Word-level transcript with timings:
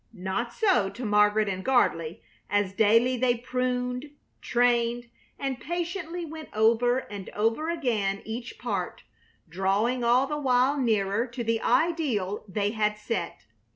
Not 0.13 0.51
so 0.51 0.89
to 0.89 1.05
Margaret 1.05 1.47
and 1.47 1.63
Gardley, 1.63 2.21
as 2.49 2.73
daily 2.73 3.17
they 3.17 3.37
pruned, 3.37 4.09
trained, 4.41 5.11
and 5.37 5.59
patiently 5.59 6.25
went 6.25 6.49
over 6.55 6.97
and 6.97 7.29
over 7.35 7.69
again 7.69 8.23
each 8.25 8.57
part, 8.57 9.03
drawing 9.47 10.03
all 10.03 10.25
the 10.25 10.39
while 10.39 10.75
nearer 10.79 11.27
to 11.27 11.43
the 11.43 11.61
ideal 11.61 12.43
they 12.47 12.71
had 12.71 12.97
set. 12.97 13.45